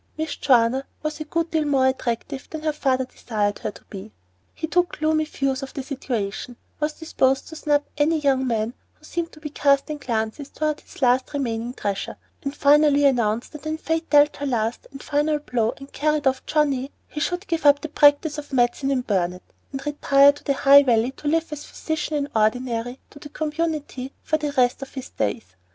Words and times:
Miss 0.17 0.35
Joanna 0.35 0.87
was 1.03 1.19
a 1.19 1.25
good 1.25 1.51
deal 1.51 1.63
more 1.65 1.85
attractive 1.85 2.49
than 2.49 2.63
her 2.63 2.73
father 2.73 3.05
desired 3.05 3.59
her 3.59 3.69
to 3.69 3.83
be. 3.83 4.11
He 4.55 4.65
took 4.65 4.97
gloomy 4.97 5.25
views 5.25 5.61
of 5.61 5.75
the 5.75 5.83
situation, 5.83 6.57
was 6.79 6.93
disposed 6.93 7.47
to 7.49 7.55
snub 7.55 7.83
any 7.99 8.19
young 8.19 8.47
man 8.47 8.73
who 8.95 9.05
seemed 9.05 9.31
to 9.33 9.39
be 9.39 9.51
casting 9.51 9.99
glances 9.99 10.49
toward 10.49 10.81
his 10.81 11.03
last 11.03 11.31
remaining 11.35 11.75
treasure, 11.75 12.17
and 12.41 12.55
finally 12.55 13.05
announced 13.05 13.51
that 13.51 13.63
when 13.65 13.77
Fate 13.77 14.09
dealt 14.09 14.37
her 14.37 14.47
last 14.47 14.87
and 14.91 15.03
final 15.03 15.37
blow 15.37 15.71
and 15.77 15.93
carried 15.93 16.25
off 16.25 16.47
Johnnie, 16.47 16.89
he 17.07 17.19
should 17.19 17.45
give 17.45 17.63
up 17.67 17.81
the 17.81 17.87
practice 17.87 18.39
of 18.39 18.51
medicine 18.51 18.89
in 18.89 19.01
Burnet, 19.01 19.43
and 19.71 19.85
retire 19.85 20.31
to 20.31 20.43
the 20.43 20.53
High 20.53 20.81
Valley 20.81 21.11
to 21.11 21.27
live 21.27 21.53
as 21.53 21.63
physician 21.65 22.15
in 22.17 22.27
ordinary 22.35 22.99
to 23.11 23.19
the 23.19 23.29
community 23.29 24.13
for 24.23 24.37
the 24.37 24.51
rest 24.53 24.81
of 24.81 24.95
his 24.95 25.09
days. 25.09 25.45